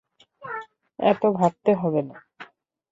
[0.99, 2.15] এত ভাবতে হবে না।